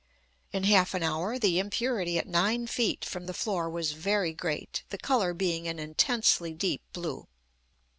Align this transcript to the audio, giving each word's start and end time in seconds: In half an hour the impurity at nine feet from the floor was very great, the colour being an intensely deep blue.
In 0.51 0.63
half 0.63 0.95
an 0.95 1.03
hour 1.03 1.37
the 1.37 1.59
impurity 1.59 2.17
at 2.17 2.25
nine 2.27 2.65
feet 2.65 3.05
from 3.05 3.27
the 3.27 3.35
floor 3.35 3.69
was 3.69 3.91
very 3.91 4.33
great, 4.33 4.81
the 4.89 4.97
colour 4.97 5.31
being 5.31 5.67
an 5.67 5.77
intensely 5.77 6.55
deep 6.55 6.81
blue. 6.91 7.27